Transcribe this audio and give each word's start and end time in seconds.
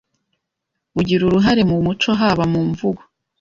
bugira 0.93 1.21
uruhare 1.25 1.61
mu 1.69 1.77
muco 1.85 2.09
haba 2.19 2.43
mu 2.53 2.61
mvugo 2.69 3.01